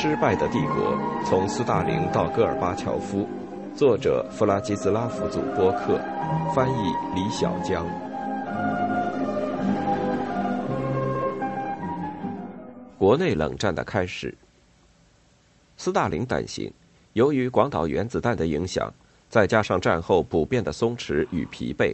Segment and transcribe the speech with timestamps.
[0.00, 3.26] 失败的帝国：从斯大林到戈尔巴乔夫，
[3.74, 6.00] 作者弗拉基斯拉夫·祖波克，
[6.54, 7.84] 翻译李小江。
[12.96, 14.32] 国内冷战的开始。
[15.76, 16.72] 斯大林担心，
[17.14, 18.88] 由于广岛原子弹的影响，
[19.28, 21.92] 再加上战后普遍的松弛与疲惫，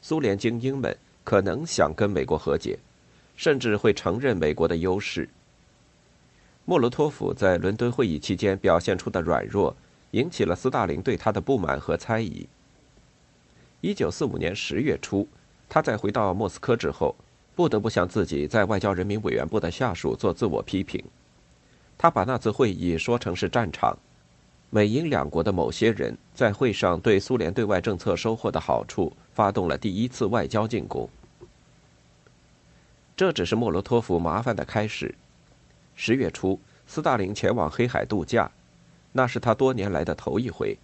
[0.00, 2.78] 苏联精英们可能想跟美国和解，
[3.36, 5.28] 甚至会承认美国的优势。
[6.64, 9.74] 莫洛托夫在伦敦会议期间表现出的软弱，
[10.12, 12.46] 引起了斯大林对他的不满和猜疑。
[13.80, 15.26] 一九四五年十月初，
[15.68, 17.16] 他在回到莫斯科之后，
[17.56, 21.02] 不得不向自己在外交人民委员部的下属做自我批评。
[21.98, 23.98] 他把那次会议说成是战场，
[24.70, 31.08] 美英两国的某些人在会上对苏联对外政策收获的好处发动了第一次外交进攻。
[33.16, 35.12] 这只是莫洛托夫麻烦的开始。
[35.94, 38.50] 十月初，斯大林前往黑海度假，
[39.12, 40.76] 那是他多年来的头一回。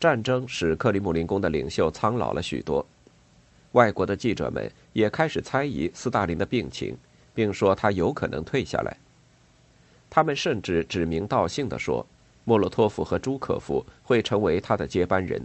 [0.00, 2.84] 战争使克里姆林宫的领袖苍老了许多，
[3.72, 6.96] 外国的记者们也开始猜疑斯大林的病情，
[7.34, 8.96] 并说他有可能退下来。
[10.08, 12.06] 他们甚至指名道姓地说，
[12.44, 15.44] 莫洛托夫和朱可夫会成为他的接班人。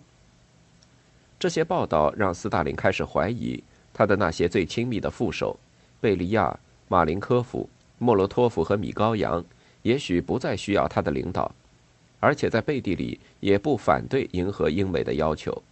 [1.37, 3.61] 这些报道让斯大林开始怀疑
[3.93, 5.59] 他的那些最亲密的副手
[5.99, 7.69] 贝利亚、马林科夫。
[8.03, 9.43] 莫洛托夫和米高扬
[9.83, 11.49] 也许不再需要他的领导，
[12.19, 15.63] 而且在背地里也不反对迎合英美的要求。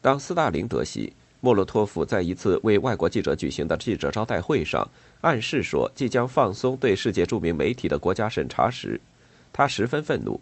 [0.00, 4.86] 当斯大林得悉莫洛托夫在一次为外国记者举行的记者招待会上
[5.22, 9.00] 暗示说即将放松对世界著名媒体的国家审查时，
[9.52, 10.40] 他十分愤怒。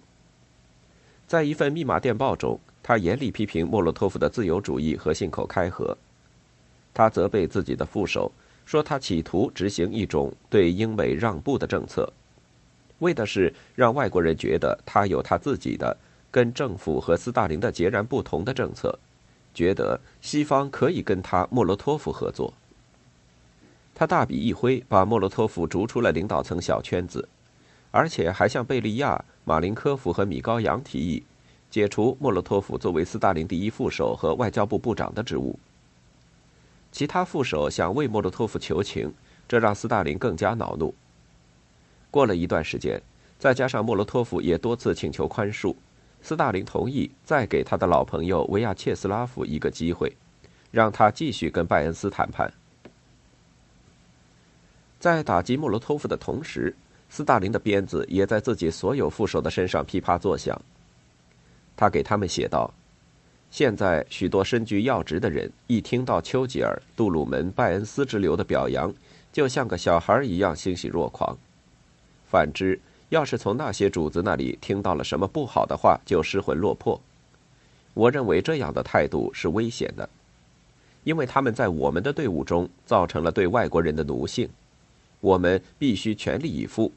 [1.26, 5.96] 在一份密码电报中，他严厉批评莫洛托夫的自由主义和信口开河，
[6.92, 8.30] 他责备自己的副手。
[8.64, 12.10] 说他企图执行一种对英美让步的政策，
[13.00, 15.96] 为的是让外国人觉得他有他自己的
[16.30, 18.98] 跟政府和斯大林的截然不同的政策，
[19.52, 22.52] 觉得西方可以跟他莫洛托夫合作。
[23.94, 27.28] 他大笔一挥，把莫洛托夫逐出了领导层小圈子，
[27.90, 31.22] 而且还向贝利亚、马林科夫和米高扬提议
[31.70, 35.58] 解除莫洛托夫作为斯大林第一副手和外交部部长的职务。
[36.92, 39.12] 其他副手想为莫洛托夫求情，
[39.48, 40.94] 这让斯大林更加恼怒。
[42.10, 43.00] 过了一段时间，
[43.38, 45.74] 再加上莫洛托夫也多次请求宽恕，
[46.20, 50.14] 斯大林同意再给他的老朋友维亚切斯拉夫一个机会，
[50.70, 52.52] 让他继续跟拜恩斯谈判。
[55.00, 56.76] 在打击莫洛托夫的同时，
[57.08, 60.60] 斯大林的鞭子也在自己所有副手的身上噼啪作响。
[61.74, 62.72] 他给他们写道。
[63.52, 68.90] 现在，许多身居要职的人一听到丘吉尔、杜鲁门、拜恩斯之流的表扬，
[69.30, 71.36] 就像个小孩一样欣喜若狂；
[72.30, 72.80] 反之，
[73.10, 76.98] 要是从那些主子那里听到了什么不好的话，就失魂落魄。
[77.92, 80.08] 我认为这样的态度是危险的，
[81.04, 84.48] 因为他们在我们的队伍中造成了对外国人的奴性。
[85.20, 86.90] 我们必须全力以赴，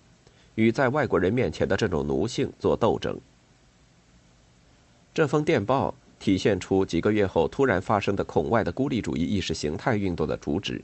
[0.56, 3.20] 与在外国人面前的这种奴性做斗争。
[5.14, 5.94] 这封电报。
[6.26, 10.82] 体现出几个月后突然发生的孔外的孤立主义意识形态运动的主旨。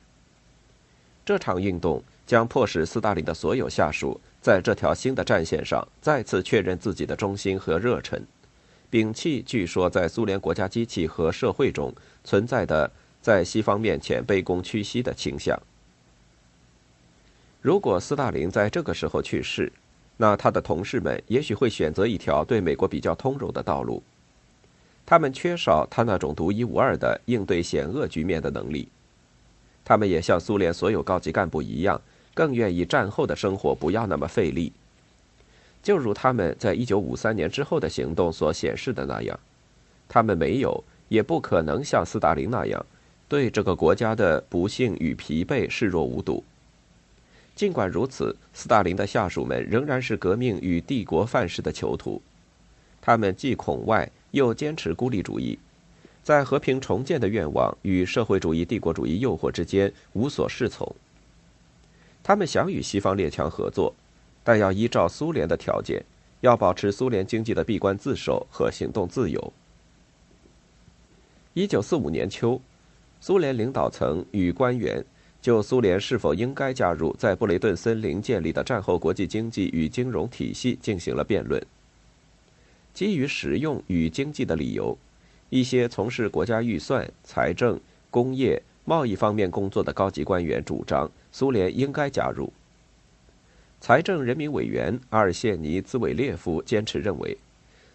[1.25, 8.21] 这场运动将迫使斯大林的所有下属在这条新的战线上再次确认自己的忠心和热忱，
[8.91, 11.91] 摒弃据说在苏联国家机器和社会中
[12.23, 15.59] 存在的在西方面前卑躬屈膝的倾向。
[17.63, 19.73] 如果斯大林在这个时候去世，
[20.17, 24.03] 那他的同事们也许会选择一条对美国比较通融的道路。
[25.05, 28.87] 他们缺少他那种独一无二的应对险恶局面的能力。
[29.83, 31.99] 他们也像苏联所有高级干部一样，
[32.33, 34.71] 更愿意战后的生活不要那么费力。
[35.83, 39.37] 就如他们在一九五三年之后的行动所显示的那样，
[40.07, 42.85] 他们没有，也不可能像斯大林那样，
[43.27, 46.43] 对这个国家的不幸与疲惫视若无睹。
[47.55, 52.21] 尽管如此，斯大林的下属们仍然是革命与帝国范式的囚徒。
[53.01, 54.09] 他们既恐外。
[54.31, 55.57] 又坚持孤立主义，
[56.23, 60.95] 在和平重建的愿望与社会主义帝国主义诱惑之间无所适从。
[62.23, 63.93] 他们想与西方列强合作，
[64.43, 66.03] 但要依照苏联的条件，
[66.41, 69.53] 要保持苏联经济的闭关自守和行动自由。
[71.53, 72.61] 一九四五年秋，
[73.19, 75.03] 苏联领导层与官员
[75.41, 81.61] 就苏联是否应该加入在布雷顿森林建立的战后国际经济与金融体系进行了辩论。
[82.93, 84.97] 基于实用与经济的理由，
[85.49, 87.79] 一些从事国家预算、财政、
[88.09, 92.51] 工业、贸易方面工作的高级官员主张苏联应该加入。
[93.79, 97.37] 财政人民委员阿尔谢尼兹韦列夫坚持认为，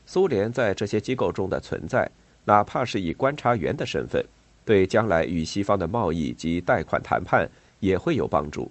[0.05, 2.11] 苏联在这些机构中的存在，
[2.45, 4.25] 哪怕是以观察员的身份，
[4.65, 7.49] 对将来与西方的贸易及贷款谈判
[7.79, 8.71] 也会有帮助。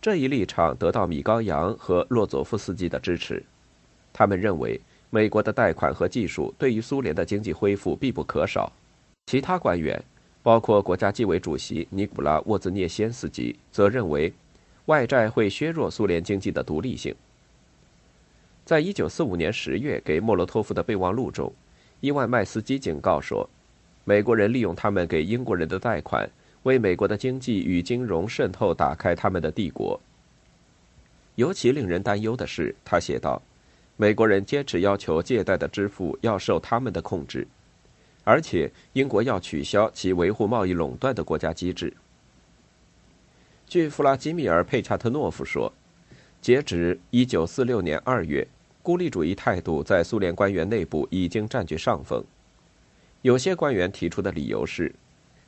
[0.00, 3.42] 这一立场得到米高扬和洛佐夫斯基的支持，
[4.18, 4.80] 他们认为
[5.10, 8.72] 美国的贷款和技术对于苏联的经济恢复必不可少。
[9.26, 10.02] 其他官员，
[10.42, 14.32] 包括国家纪委主席尼古拉沃兹涅先斯基，则认为。
[14.86, 17.12] 外债会削弱苏联经济的独立性。
[18.64, 21.52] 在一九四五年十月给莫洛托夫的备忘录中，
[21.98, 23.50] 伊万麦斯基警告说，
[24.04, 26.30] 美国人利用他们给英国人的贷款，
[26.62, 30.00] 为美国的经济与金融渗透打开他们的帝国。
[31.34, 33.42] 尤其令人担忧的是，他写道，
[33.96, 37.48] 美国人坚持要求借贷的支付要受他们的控制，
[38.24, 41.92] 而且英国要取消其维护贸易垄断的国家机制。
[43.66, 45.72] 据弗拉基米尔·佩恰特诺夫说，
[46.42, 48.46] 截止1946年2月，
[48.82, 52.22] 孤立主义态度在苏联官员内部已经占据上风。
[53.22, 54.94] 有些官员提出的理由是，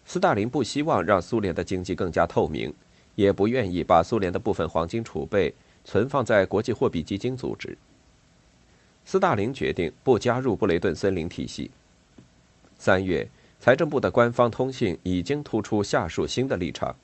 [0.06, 2.72] 斯大林不希望让苏联的经济更加透明，
[3.14, 5.54] 也不愿意把苏联的部分黄金储备
[5.84, 7.76] 存放在国际货币基金组织。
[9.10, 11.70] 斯大林决定不加入布雷顿森林体系。
[12.78, 13.26] 三月，
[13.58, 16.94] 财政部的官方通信已经突出下述新的立场。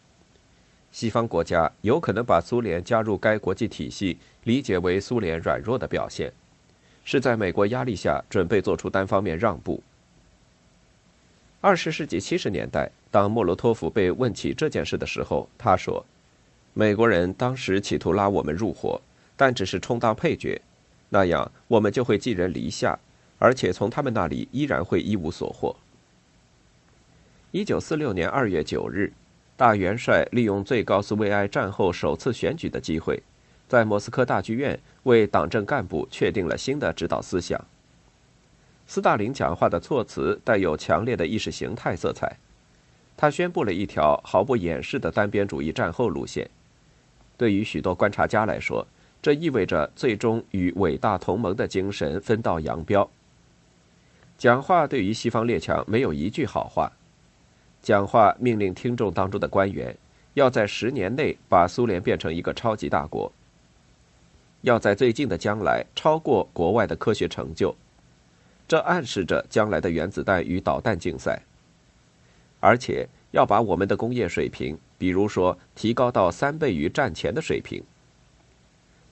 [0.93, 6.31] 西方国家有可能把苏联加入该国际体系理解为苏联软弱的表现，
[7.07, 9.83] 是在美国压力下准备做出单方面让步。
[11.63, 16.05] 二十世纪七十年代，当莫洛托夫被问起这件事的时候，他说
[16.75, 19.01] ：“美国人当时企图拉我们入伙，
[19.39, 20.61] 但只是充当配角，
[21.09, 22.99] 那样我们就会寄人篱下，
[23.39, 25.75] 而且从他们那里依然会一无所获。”
[27.53, 29.13] 一九四六年二月九日。
[29.57, 33.23] 大元帅利用最高苏维埃战后首次选举的机会，
[33.69, 37.65] 在莫斯科大剧院为党政干部确定了新的指导思想。
[38.85, 42.37] 斯大林讲话的措辞带有强烈的意识形态色彩，
[43.17, 46.51] 他宣布了一条毫不掩饰的单边主义战后路线。
[47.37, 48.85] 对于许多观察家来说，
[49.25, 53.09] 这意味着最终与伟大同盟的精神分道扬镳。
[54.37, 56.93] 讲话对于西方列强没有一句好话。
[57.81, 59.97] 讲话命令听众当中的官员，
[60.35, 63.33] 要在十年内把苏联变成一个超级大国，
[64.61, 67.75] 要在最近的将来超过国外的科学成就，
[68.69, 71.41] 这暗示着将来的原子弹与导弹竞赛，
[72.61, 77.83] 而且要把我们的工业水平，比如说提高到三倍于战前的水平。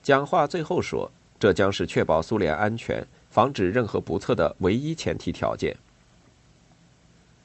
[0.03, 1.09] 讲话最后说，
[1.39, 5.75] 这将是确保苏联安全、防止任何不测的唯一前提条件。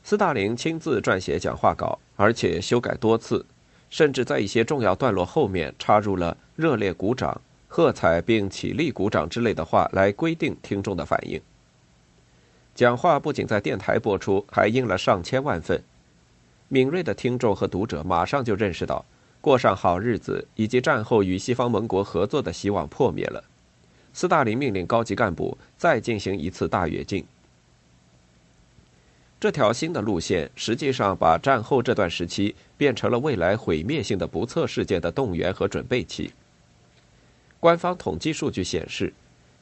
[0.02, 3.46] 斯大林亲自撰写讲话稿，而且修改多次，
[3.88, 11.40] 甚至在一些重要段落后面插入了“热烈鼓掌”“喝彩并起立鼓掌”之类的话来规定听众的反应。
[12.74, 15.82] 讲话不仅在电台播出，还印了上千万份。
[16.68, 19.04] 敏锐的听众和读者马上就认识到，
[19.40, 23.42] 过上好日子以及战后与西方盟国合作的希望破灭了。
[24.12, 27.24] 斯大林命令高级干部再进行一次大跃进。
[29.40, 36.32] 这条新的路线实际上把战后这段时期变成了未来毁灭性的不测事件的动员和准备期。
[37.60, 39.12] 官方统计数据显示，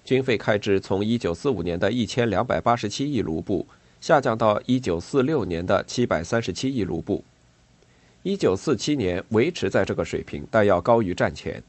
[0.04, 3.66] 军费开支从1945年的1287亿卢布
[4.00, 7.22] 下降到1946年的737亿卢布
[8.26, 11.62] ，1947年维持在这个水平，但要高于战前。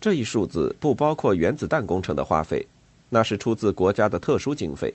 [0.00, 2.66] 这一数字不包括原子弹工程的花费，
[3.08, 4.92] 那是出自国家的特殊经费。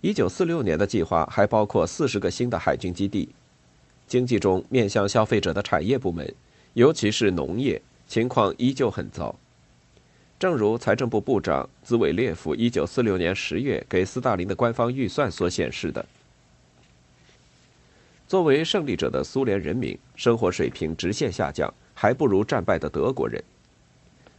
[0.00, 3.28] 一九四六年的计划还包括四十个新的海军基地。
[4.06, 6.34] 经济中面向消费者的产业部门，
[6.72, 9.34] 尤其是农业，情况依旧很糟。
[10.38, 16.04] 正如财政部部长兹韦列夫一九四六年十月给斯大林的官方预算所显示的。
[18.32, 23.44] 作为胜利者的苏联人民，生活水平直线下降，还不如战败的德国人。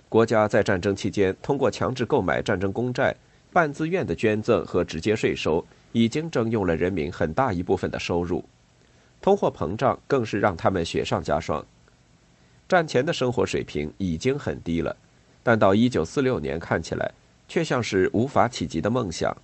[0.10, 3.16] 国家在战争期间通过强制购买战争公债。
[3.52, 8.44] 半自愿的捐赠和直接税收已经征用了人民很大一部分的收入，
[9.22, 11.64] 通货膨胀更是让他们雪上加霜。
[12.68, 14.98] 战前的生活水平已经很低了，
[15.44, 17.12] 但到一九四六年看起来
[17.48, 19.38] 却像是无法企及的梦想。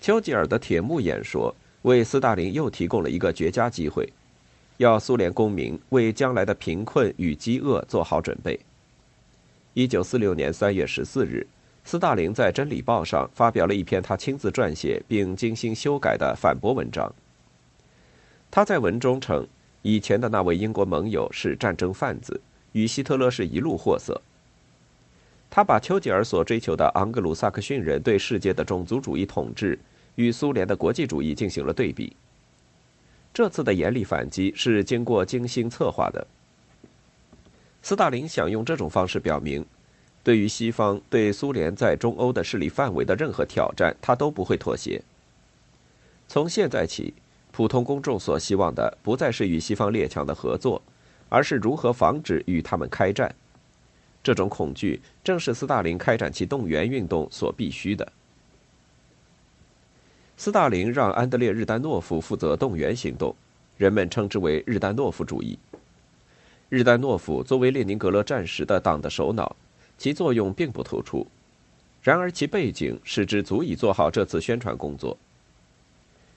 [0.00, 1.54] 丘吉尔的铁幕演说
[1.86, 4.12] 为斯大林又提供了一个绝佳机会，
[4.78, 8.58] 要苏联公民为将来的贫困与饥饿做好准备。
[9.72, 11.46] 一九四六年三月十四日。
[11.84, 17.14] 斯大林在《真理报》上发表了一篇他亲自撰写并精心修改的反驳文章。
[18.50, 19.46] 他在文中称，
[19.82, 22.40] 以前的那位英国盟友是战争贩子，
[22.72, 24.20] 与希特勒是一路货色。
[25.48, 29.78] 他把丘吉尔所追求的昂格鲁萨克逊人对世界的种族主义统治
[30.16, 32.14] 与苏联的国际主义进行了对比。
[33.32, 36.26] 这次的严厉反击是经过精心策划的。
[37.82, 39.64] 斯大林想用这种方式表明，
[40.24, 45.00] 对于西方对苏联在中欧的势力范围的任何挑战，他都不会妥协。
[46.26, 47.14] 从现在起，
[47.52, 50.82] 普通公众所希望的不再是与西方列强的合作，
[51.28, 53.32] 而是如何防止与他们开战。
[54.22, 58.10] 这种恐惧正是斯大林开展其动员运动所必须的。
[60.38, 63.34] 斯大林让安德烈·日丹诺夫负责动员行动，
[63.78, 65.58] 人们称之为“日丹诺夫主义”。
[66.68, 69.56] 日丹诺夫作为列宁格勒战时的党的首脑，
[69.96, 71.26] 其作用并不突出，
[72.02, 75.16] 然而其背景使之足以做好这次宣传工作。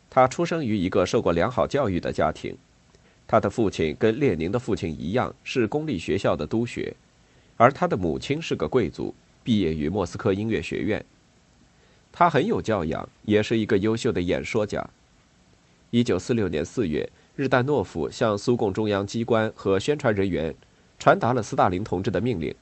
[0.10, 2.56] 他出生于一个受过良好教育的家庭，
[3.27, 6.96] 他的父亲跟列宁的父亲一样是公立学校的督学。
[7.58, 9.13] 而他的母亲是个贵族，
[9.44, 11.03] 毕业于莫斯科音乐学院。
[12.12, 14.86] 他很有教养，也是一个优秀的演说家。
[15.92, 20.54] 一九四六年四月，日丹诺夫向苏共中央机关和宣传人员
[20.98, 22.54] 传达了斯大林同志的命令：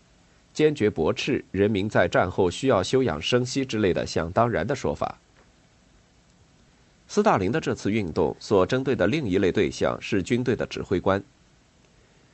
[0.53, 5.19] 坚决驳斥人民在战后需要休养生息之类的想当然的说法。
[7.07, 11.23] 斯大林的这次运动所针对的另一类对象是军队的指挥官。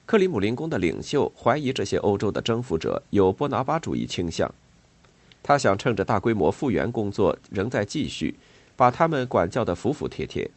[0.06, 4.54] 克里姆林宫的领袖怀疑这些欧洲的征服者有波拿巴主义倾向，
[5.44, 8.34] 他想趁着大规模复原工作仍在继续，
[8.76, 10.50] 把他们管教得服服帖帖。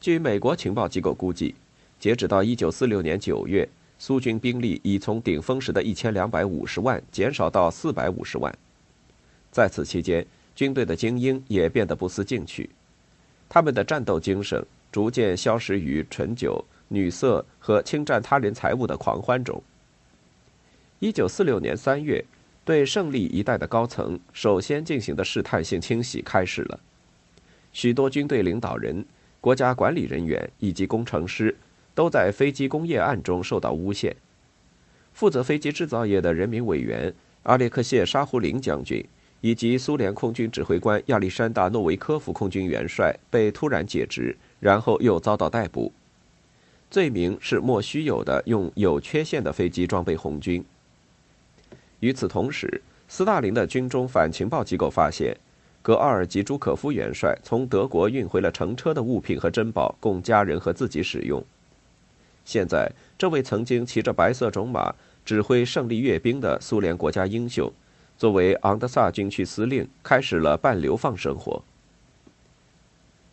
[0.00, 1.54] 据美国情报机构估计，
[1.98, 8.58] 截止到1946年9月，苏军兵力已从顶峰时的1250万减少到450万。
[9.52, 12.68] 在此期间，军队的精英也变得不思进取，
[13.48, 16.64] 他们的战斗精神逐渐消失于醇酒。
[16.92, 19.62] 女色和侵占他人财物的狂欢中。
[20.98, 22.24] 一九四六年三月，
[22.70, 26.78] 对胜利一带的高层首先进行的试探性清洗开始了。
[27.72, 29.04] 许多军队领导人、
[29.40, 31.56] 国家管理人员以及工程师
[31.96, 34.14] 都在飞机工业案中受到诬陷。
[35.12, 37.12] 负责飞机制造业的人民委员
[37.42, 39.04] 阿列克谢·沙胡林将军
[39.40, 45.92] 以及苏联空军指挥官亚历山大·诺维科夫空军元帅被突然解职，然后又遭到逮捕。
[46.88, 50.64] 罪名是莫须有的用有缺陷的飞机装备红军。
[52.00, 55.36] 与此同时，斯大林的军中反情报机构发现，
[55.80, 61.42] 格奥尔吉·朱可夫元帅从德国运回了乘车的物品和珍宝，供家人和自己使用。
[62.44, 67.70] 现在，这位曾经骑着白色种马指挥胜利阅兵的苏联国家英雄，
[68.16, 71.62] 作为昂德萨军区司令，开始了半流放生活。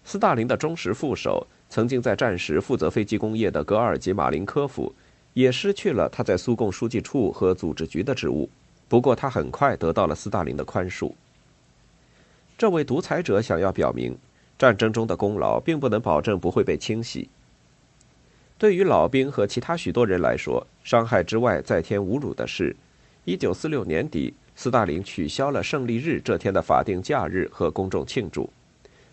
[0.04, 1.48] 斯大林的忠实副手。
[1.70, 4.96] 曾经在战时负责飞机工业的格尔吉·马林科夫，
[5.38, 8.50] 也失去了他在苏共书记处和组织局的职务。
[8.88, 11.14] 不过，他很快得到了斯大林的宽恕。
[12.58, 14.18] 这位独裁者想要表明，
[14.58, 17.30] 战争中的功劳并不能保证不会被清洗。
[18.58, 22.76] 对于老兵和其他许多人来说，伤害之外再添侮辱的是
[23.28, 28.50] ，1946年底，斯大林取消了胜利日这天的法定假日和公众庆祝。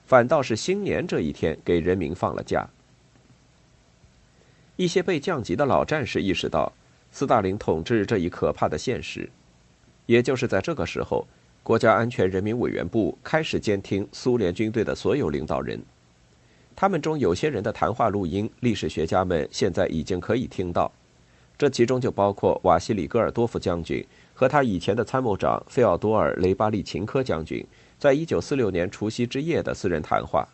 [0.07, 2.67] 反倒是新年这一天给人民放了假。
[4.77, 6.73] 一些被降级的老战士意识到
[7.13, 9.31] 斯大林统治这一可怕的现实，
[10.07, 11.27] 也就是在这个时候，
[11.63, 15.81] 国家安全人民委员部开始监听苏联军队的所有领导人。
[16.75, 20.91] 他们中有些人的谈话录音，历史学家们现在已经可以听到。
[21.57, 24.05] 这其中就包括瓦西里·戈尔多夫将军
[24.35, 27.65] 和他以前的参谋长费奥多尔·雷巴利琴科将军。
[27.97, 30.47] 在一九四六年除夕之夜的私人谈话，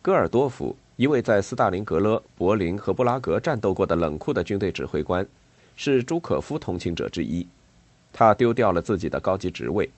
[0.00, 5.24] 戈尔多夫，一位在斯大林格勒、柏林和布拉格战斗过的冷酷的军队指挥官，
[5.76, 7.46] 是朱可夫同情者之一。
[8.12, 9.88] 他丢掉了自己的高级职位，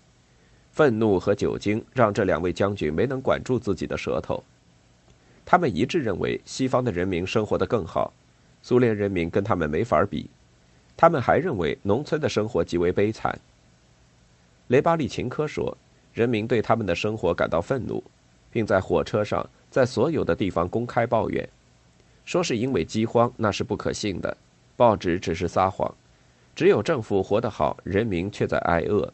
[0.72, 4.44] 愤怒和酒精让这两位将军没能管住自己的舌头。
[5.46, 8.12] 他们一致认为西方的人民生活得更好，
[8.62, 10.28] 苏联人民跟他们没法比。
[10.98, 13.38] 他们还认为农村的生活极为悲惨。
[14.68, 15.74] 雷巴利琴科说。
[16.12, 18.02] 人民对他们的生活感到愤怒，
[18.50, 21.48] 并在火车上，在所有的地方公开抱怨，
[22.24, 24.36] 说是因为饥荒，那是不可信的。
[24.76, 25.94] 报纸只是撒谎，
[26.54, 29.12] 只有政府活得好，人民却在挨饿。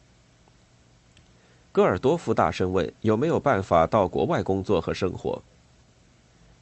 [1.72, 5.42] 戈尔多夫大声问：“有没有办法到国外工作和生活？”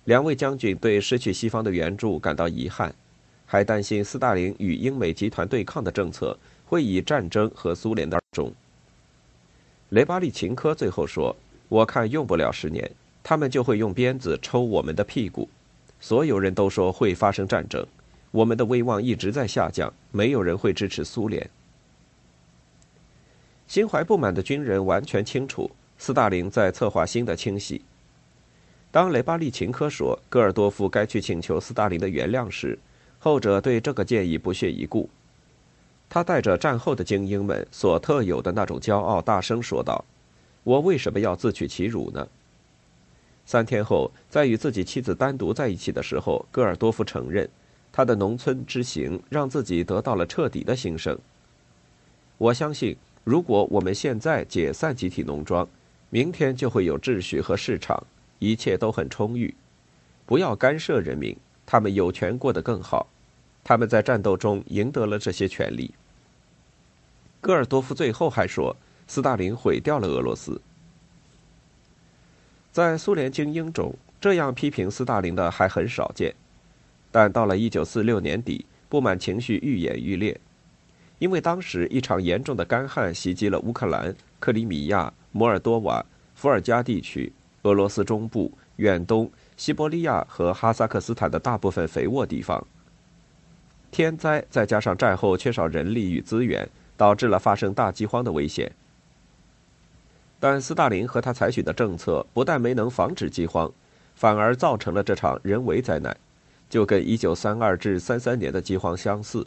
[0.04, 2.92] 两位将军对失去西方的援助感到遗憾，
[3.46, 6.36] 还担心斯大林与英美集团对抗的政策
[6.66, 8.52] 会以战争和苏联的终。
[9.90, 11.34] 雷巴利琴科最后说
[11.68, 12.90] ：“我看用不了十年，
[13.25, 15.49] 他们就会用鞭子抽我们的屁股。”
[15.99, 17.85] 所有人都说会发生战争，
[18.31, 21.49] 我们的威望一直在下降，没有人会支持苏联。
[23.66, 27.81] 心怀不满的军人完全清楚，斯大林在策划新的清洗。
[28.90, 32.78] 当雷巴利琴科说戈尔多夫该去请求斯大林的原谅时，
[33.19, 35.09] 后者对这个建议不屑一顾。
[36.11, 40.04] 他带着战后的精英们所特有的那种骄傲，大声说道
[40.62, 42.28] ：“我为什么要自取其辱呢？”
[43.46, 47.48] 三天后，在与自己妻子单独在一起的时候，戈尔多夫承认，
[47.92, 51.18] 他的农村之行让自己得到了彻底的新生。
[52.38, 55.68] 我相信，如果我们现在解散集体农庄，
[56.10, 58.02] 明天就会有秩序和市场，
[58.38, 59.54] 一切都很充裕。
[60.26, 61.36] 不要干涉人民，
[61.66, 63.06] 他们有权过得更好。
[63.62, 65.92] 他们在战斗中赢得了这些权利。
[67.40, 68.74] 戈尔多夫最后还说
[69.06, 70.60] ：“斯大林毁掉了俄罗斯。”
[72.75, 76.35] 在苏联精英中，这样批评斯大林的还很少见。
[77.12, 80.40] 但到了1946年底，不满情绪愈演愈烈，
[81.21, 86.04] 因为当时一场严重的干旱袭击了乌克兰、克里米亚、摩尔多瓦、
[86.35, 92.66] 伏尔加地区、俄罗斯中部、远东、西伯利亚和哈萨克斯坦的大部分肥沃地方。
[93.93, 96.69] 天灾再加上战后缺少人力与资源。
[96.97, 98.71] 导致了发生大饥荒的危险，
[100.44, 103.72] 但斯大林和他采取的政策不但没能防止饥荒，
[104.14, 106.14] 反而造成了这场人为灾难，
[106.68, 109.46] 就跟1932至33年的饥荒相似。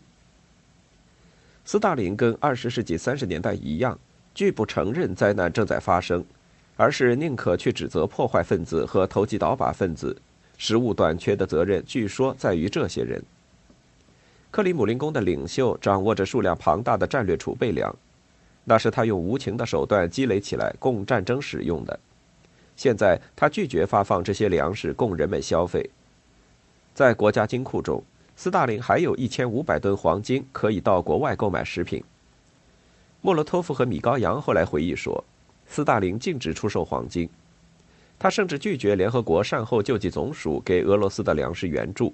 [1.66, 4.00] 斯大林跟20世纪30年代一样，
[4.34, 6.26] 拒不承认灾难正在发生，
[6.76, 10.20] 而是宁可去指责破坏分子和投机倒把分子，
[10.58, 13.24] 食物短缺的责任据说在于这些人。
[14.50, 17.96] 克里姆林宫的领袖掌握着数量庞大的战略储备粮，
[18.70, 21.98] 那是他用无情的手段积累起来供战争使用的。
[22.76, 25.90] 现在他拒绝发放这些粮食供人们消费。
[26.94, 28.04] 在国家金库中，
[28.36, 32.04] 斯大林还有一千五百吨黄金可以到国外购买食品。
[33.22, 35.24] 莫洛托夫和米高扬后来回忆说，
[35.66, 37.30] 斯大林禁止出售黄金，
[38.20, 42.14] 他甚至拒绝联合国善后救济总署给俄罗斯的粮食援助。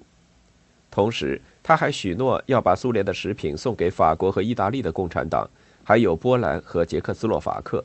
[0.88, 5.50] 同时，他还许诺要把苏联的食品送给法国和意大利的共产党，
[5.84, 7.84] 还有波兰和捷克斯洛伐克。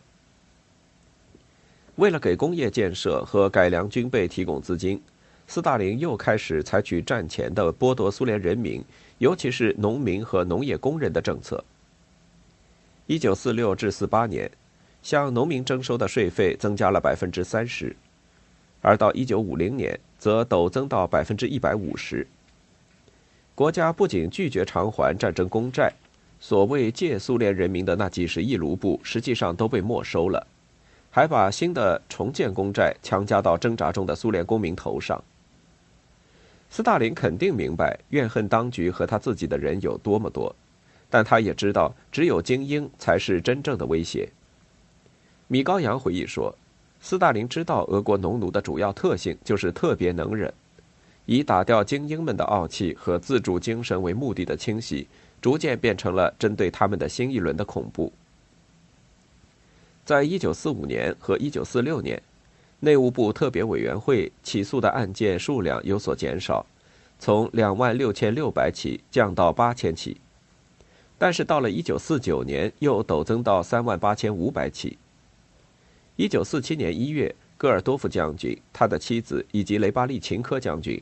[1.97, 5.01] 为了给工业建设和改良军备提供资金，
[5.47, 8.81] 斯大林又开始采取战前的剥夺苏联人民，
[9.17, 11.61] 尤其是农民和农业工人的政策。
[13.05, 14.49] 一九四六至四八年，
[15.03, 17.93] 向农民征收的税费增加了百分之三十，
[18.81, 22.25] 而到一九五零年，则陡增到百分之一百五十。
[23.55, 25.91] 国家不仅拒绝偿还战争公债，
[26.39, 30.47] 所谓借苏联人民的那几十亿卢布，实际上都被没收了，
[31.11, 35.21] 还把新的重建公债强加到挣扎中的苏联公民头上。
[36.69, 40.55] 斯大林肯定明白怨恨当局和他自己的人有多么多，
[41.09, 44.29] 但他也知道只有精英才是真正的威胁。
[45.47, 46.55] 米高扬回忆说，
[47.01, 50.53] 斯大林知道俄国农奴的主要特性就是特别能忍。
[51.25, 55.07] 以打掉精英们的傲气和自主精神为目的的清洗，
[55.41, 58.11] 逐渐变成了针对他们的新一轮的恐怖。
[60.05, 62.21] 在一九四五年和一九四六年，
[62.79, 66.65] 内务部特别委员会起诉的案件数量有所减少，
[67.19, 70.17] 从两万六千六百起降到八千起，
[71.17, 74.97] 但是到了一九四九年又陡增到三万八千五百起。
[76.15, 81.01] 一九四七年一月，戈尔多夫将军、他的妻子以及雷巴利琴科将军。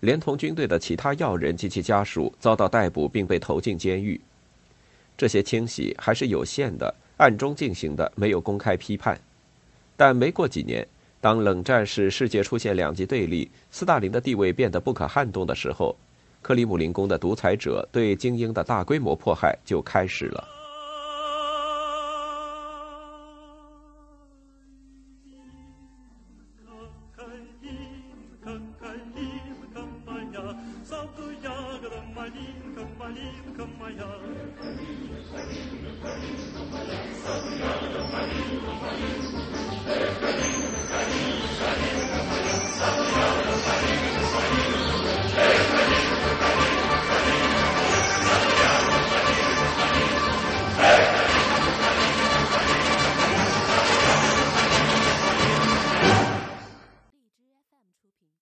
[0.00, 4.20] 连同军队的其他要人及其家属遭到逮捕，并被投进监狱。
[5.16, 9.18] 这些清洗还是有限的，暗中进行的，没有公开批判。
[9.96, 10.86] 但没过几年，
[11.20, 15.96] 当冷战使世界出现两极对立，斯大林的地位变得不可撼动的时候，
[16.42, 20.48] 克里姆林宫的独裁者对精英的大规模迫害就开始了。